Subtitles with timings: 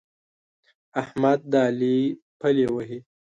[1.01, 1.97] احمد د علي
[2.39, 2.99] پلې وهي.